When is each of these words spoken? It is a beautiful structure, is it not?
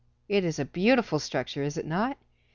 It 0.27 0.43
is 0.43 0.57
a 0.57 0.65
beautiful 0.65 1.19
structure, 1.19 1.61
is 1.61 1.77
it 1.77 1.85
not? 1.85 2.17